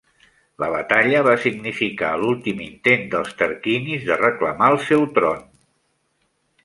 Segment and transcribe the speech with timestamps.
[0.61, 5.49] La batalla va significar l'últim intent dels tarquinis de reclamar el seu tron.